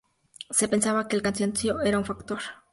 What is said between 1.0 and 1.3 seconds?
que el